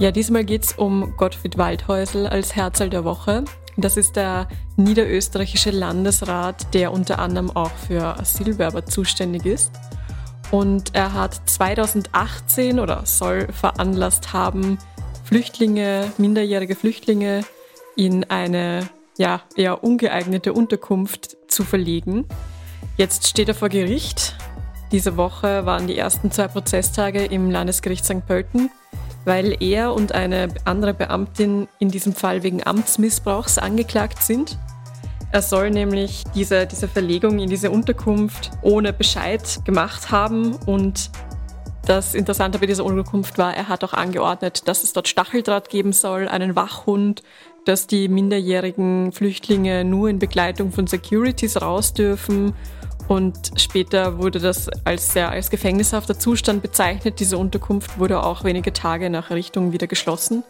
Ja, 0.00 0.10
diesmal 0.10 0.44
geht 0.44 0.64
es 0.64 0.72
um 0.72 1.14
Gottfried 1.16 1.56
Waldhäusl 1.56 2.26
als 2.26 2.56
Herzl 2.56 2.88
der 2.88 3.04
Woche. 3.04 3.44
Das 3.76 3.96
ist 3.96 4.16
der 4.16 4.48
niederösterreichische 4.76 5.70
Landesrat, 5.70 6.74
der 6.74 6.92
unter 6.92 7.20
anderem 7.20 7.54
auch 7.54 7.70
für 7.86 8.18
Asylwerber 8.18 8.86
zuständig 8.86 9.46
ist. 9.46 9.70
Und 10.50 10.96
er 10.96 11.14
hat 11.14 11.40
2018 11.48 12.80
oder 12.80 13.02
soll 13.06 13.46
veranlasst 13.52 14.32
haben, 14.32 14.78
Flüchtlinge, 15.22 16.12
minderjährige 16.18 16.74
Flüchtlinge 16.74 17.44
in 18.00 18.24
eine 18.24 18.88
ja, 19.18 19.42
eher 19.56 19.84
ungeeignete 19.84 20.52
Unterkunft 20.52 21.36
zu 21.48 21.64
verlegen. 21.64 22.26
Jetzt 22.96 23.26
steht 23.26 23.48
er 23.48 23.54
vor 23.54 23.68
Gericht 23.68 24.36
diese 24.92 25.16
Woche 25.16 25.66
waren 25.66 25.86
die 25.86 25.96
ersten 25.96 26.32
zwei 26.32 26.48
Prozesstage 26.48 27.24
im 27.24 27.48
Landesgericht 27.48 28.04
St. 28.04 28.26
Pölten, 28.26 28.70
weil 29.24 29.56
er 29.62 29.94
und 29.94 30.12
eine 30.12 30.48
andere 30.64 30.94
Beamtin 30.94 31.68
in 31.78 31.90
diesem 31.90 32.12
Fall 32.12 32.42
wegen 32.42 32.66
Amtsmissbrauchs 32.66 33.58
angeklagt 33.58 34.20
sind. 34.20 34.58
Er 35.30 35.42
soll 35.42 35.70
nämlich 35.70 36.24
diese, 36.34 36.66
diese 36.66 36.88
Verlegung 36.88 37.38
in 37.38 37.48
diese 37.48 37.70
Unterkunft 37.70 38.50
ohne 38.62 38.92
Bescheid 38.92 39.60
gemacht 39.64 40.10
haben 40.10 40.56
und 40.66 41.12
das 41.86 42.14
Interessante 42.14 42.58
bei 42.58 42.66
dieser 42.66 42.84
Unterkunft 42.84 43.38
war, 43.38 43.56
er 43.56 43.68
hat 43.68 43.84
auch 43.84 43.94
angeordnet, 43.94 44.68
dass 44.68 44.82
es 44.82 44.92
dort 44.92 45.08
Stacheldraht 45.08 45.70
geben 45.70 45.92
soll, 45.92 46.28
einen 46.28 46.56
Wachhund, 46.56 47.22
dass 47.70 47.86
die 47.86 48.08
minderjährigen 48.08 49.12
Flüchtlinge 49.12 49.84
nur 49.84 50.08
in 50.08 50.18
Begleitung 50.18 50.72
von 50.72 50.88
Securities 50.88 51.62
raus 51.62 51.94
dürfen. 51.94 52.52
Und 53.06 53.52
später 53.54 54.18
wurde 54.18 54.40
das 54.40 54.68
als 54.84 55.12
sehr 55.12 55.30
als 55.30 55.50
gefängnishafter 55.50 56.18
Zustand 56.18 56.62
bezeichnet. 56.62 57.20
Diese 57.20 57.38
Unterkunft 57.38 57.96
wurde 57.96 58.24
auch 58.24 58.42
wenige 58.42 58.72
Tage 58.72 59.08
nach 59.08 59.30
Errichtung 59.30 59.70
wieder 59.70 59.86
geschlossen. 59.86 60.42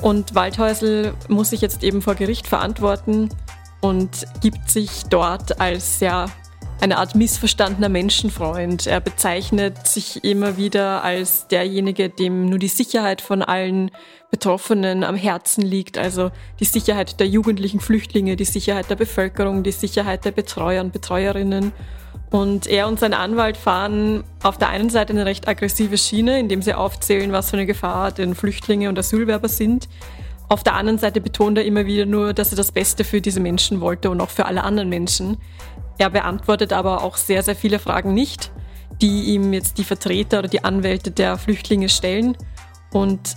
Und 0.00 0.34
Waldhäusl 0.34 1.12
muss 1.28 1.50
sich 1.50 1.60
jetzt 1.60 1.84
eben 1.84 2.00
vor 2.00 2.14
Gericht 2.14 2.46
verantworten 2.46 3.28
und 3.82 4.26
gibt 4.40 4.70
sich 4.70 5.02
dort 5.10 5.60
als 5.60 5.98
sehr 5.98 6.30
eine 6.82 6.98
Art 6.98 7.14
missverstandener 7.14 7.88
Menschenfreund. 7.88 8.88
Er 8.88 9.00
bezeichnet 9.00 9.86
sich 9.86 10.24
immer 10.24 10.56
wieder 10.56 11.04
als 11.04 11.46
derjenige, 11.46 12.08
dem 12.08 12.46
nur 12.46 12.58
die 12.58 12.66
Sicherheit 12.66 13.20
von 13.20 13.40
allen 13.40 13.92
Betroffenen 14.32 15.04
am 15.04 15.14
Herzen 15.14 15.62
liegt, 15.62 15.96
also 15.96 16.32
die 16.58 16.64
Sicherheit 16.64 17.20
der 17.20 17.28
jugendlichen 17.28 17.78
Flüchtlinge, 17.78 18.34
die 18.34 18.44
Sicherheit 18.44 18.90
der 18.90 18.96
Bevölkerung, 18.96 19.62
die 19.62 19.70
Sicherheit 19.70 20.24
der 20.24 20.32
Betreuer 20.32 20.82
und 20.82 20.92
Betreuerinnen. 20.92 21.70
Und 22.30 22.66
er 22.66 22.88
und 22.88 22.98
sein 22.98 23.14
Anwalt 23.14 23.56
fahren 23.56 24.24
auf 24.42 24.58
der 24.58 24.70
einen 24.70 24.90
Seite 24.90 25.12
eine 25.12 25.24
recht 25.24 25.46
aggressive 25.46 25.96
Schiene, 25.96 26.40
indem 26.40 26.62
sie 26.62 26.74
aufzählen, 26.74 27.30
was 27.30 27.50
für 27.50 27.58
eine 27.58 27.66
Gefahr 27.66 28.10
denn 28.10 28.34
Flüchtlinge 28.34 28.88
und 28.88 28.98
Asylwerber 28.98 29.48
sind. 29.48 29.88
Auf 30.52 30.62
der 30.62 30.74
anderen 30.74 30.98
Seite 30.98 31.22
betont 31.22 31.56
er 31.56 31.64
immer 31.64 31.86
wieder 31.86 32.04
nur, 32.04 32.34
dass 32.34 32.52
er 32.52 32.56
das 32.56 32.72
Beste 32.72 33.04
für 33.04 33.22
diese 33.22 33.40
Menschen 33.40 33.80
wollte 33.80 34.10
und 34.10 34.20
auch 34.20 34.28
für 34.28 34.44
alle 34.44 34.64
anderen 34.64 34.90
Menschen. 34.90 35.38
Er 35.98 36.10
beantwortet 36.10 36.72
aber 36.72 37.02
auch 37.02 37.16
sehr, 37.16 37.42
sehr 37.42 37.56
viele 37.56 37.78
Fragen 37.78 38.14
nicht, 38.14 38.50
die 39.00 39.34
ihm 39.34 39.52
jetzt 39.52 39.78
die 39.78 39.84
Vertreter 39.84 40.40
oder 40.40 40.48
die 40.48 40.64
Anwälte 40.64 41.10
der 41.10 41.38
Flüchtlinge 41.38 41.88
stellen. 41.88 42.36
Und 42.92 43.36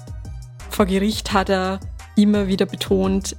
vor 0.69 0.85
Gericht 0.85 1.33
hat 1.33 1.49
er 1.49 1.79
immer 2.15 2.47
wieder 2.47 2.65
betont, 2.65 3.35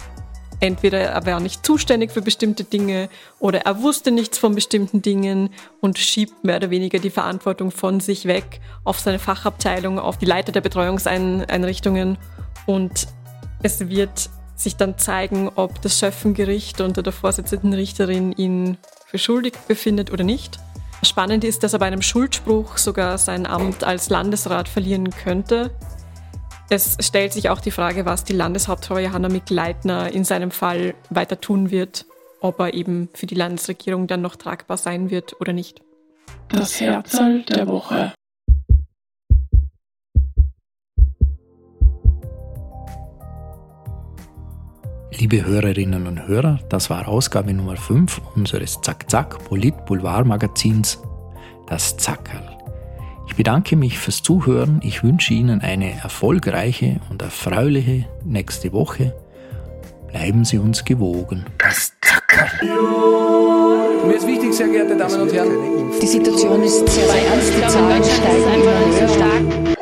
entweder 0.60 1.00
er 1.00 1.26
war 1.26 1.40
nicht 1.40 1.66
zuständig 1.66 2.10
für 2.10 2.22
bestimmte 2.22 2.64
Dinge 2.64 3.08
oder 3.38 3.60
er 3.60 3.82
wusste 3.82 4.10
nichts 4.10 4.38
von 4.38 4.54
bestimmten 4.54 5.02
Dingen 5.02 5.50
und 5.80 5.98
schiebt 5.98 6.44
mehr 6.44 6.56
oder 6.56 6.70
weniger 6.70 6.98
die 6.98 7.10
Verantwortung 7.10 7.70
von 7.70 8.00
sich 8.00 8.24
weg 8.24 8.60
auf 8.84 8.98
seine 8.98 9.18
Fachabteilung, 9.18 9.98
auf 9.98 10.18
die 10.18 10.26
Leiter 10.26 10.52
der 10.52 10.62
Betreuungseinrichtungen 10.62 12.16
und 12.64 13.08
es 13.62 13.88
wird 13.88 14.30
sich 14.56 14.76
dann 14.76 14.98
zeigen, 14.98 15.50
ob 15.54 15.80
das 15.82 15.98
Schöffengericht 15.98 16.80
unter 16.80 17.02
der 17.02 17.12
Vorsitzenden 17.12 17.72
Richterin 17.72 18.32
ihn 18.32 18.78
für 19.06 19.18
schuldig 19.18 19.54
befindet 19.68 20.12
oder 20.12 20.24
nicht. 20.24 20.58
Spannend 21.02 21.44
ist, 21.44 21.62
dass 21.62 21.72
er 21.72 21.78
bei 21.78 21.86
einem 21.86 22.02
Schuldspruch 22.02 22.78
sogar 22.78 23.18
sein 23.18 23.46
Amt 23.46 23.84
als 23.84 24.08
Landesrat 24.08 24.68
verlieren 24.68 25.10
könnte. 25.10 25.70
Es 26.68 26.96
stellt 27.00 27.32
sich 27.32 27.48
auch 27.48 27.60
die 27.60 27.70
Frage, 27.70 28.06
was 28.06 28.24
die 28.24 28.32
Landeshauptfrau 28.32 28.98
Johanna 28.98 29.28
Mick-Leitner 29.28 30.10
in 30.12 30.24
seinem 30.24 30.50
Fall 30.50 30.94
weiter 31.10 31.40
tun 31.40 31.70
wird, 31.70 32.06
ob 32.40 32.58
er 32.58 32.74
eben 32.74 33.08
für 33.14 33.26
die 33.26 33.36
Landesregierung 33.36 34.06
dann 34.06 34.22
noch 34.22 34.36
tragbar 34.36 34.76
sein 34.76 35.10
wird 35.10 35.40
oder 35.40 35.52
nicht. 35.52 35.82
Das 36.48 36.80
Herzl 36.80 37.42
der 37.42 37.68
Woche. 37.68 38.12
Liebe 45.18 45.46
Hörerinnen 45.46 46.06
und 46.06 46.28
Hörer, 46.28 46.58
das 46.68 46.90
war 46.90 47.08
Ausgabe 47.08 47.54
Nummer 47.54 47.76
5 47.76 48.20
unseres 48.34 48.82
Zack-Zack 48.82 49.42
Polit-Boulevard-Magazins, 49.44 51.00
das 51.66 51.96
Zackerl. 51.96 52.46
Ich 53.26 53.34
bedanke 53.34 53.76
mich 53.76 53.98
fürs 53.98 54.22
Zuhören. 54.22 54.80
Ich 54.82 55.02
wünsche 55.02 55.32
Ihnen 55.32 55.62
eine 55.62 55.90
erfolgreiche 56.02 57.00
und 57.08 57.22
erfreuliche 57.22 58.04
nächste 58.24 58.74
Woche. 58.74 59.16
Bleiben 60.08 60.44
Sie 60.44 60.58
uns 60.58 60.84
gewogen. 60.84 61.46
Das 61.56 61.92
Zackerl. 62.02 62.50
Mir 64.06 64.16
ist 64.16 64.26
wichtig, 64.26 64.52
sehr 64.52 64.68
geehrte 64.68 64.98
Damen 64.98 65.22
und 65.22 65.32
Herren. 65.32 65.98
Die 66.00 66.06
Situation 66.06 66.62
ist 66.62 66.86
sehr, 66.88 67.08
sehr 67.08 67.26
ernst. 67.26 67.52
Die 67.56 67.66
Zahlen 67.66 68.04
steigen 68.04 68.62
immer 68.62 69.64
höher. 69.64 69.75